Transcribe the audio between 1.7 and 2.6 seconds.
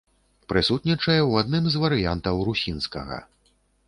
з варыянтаў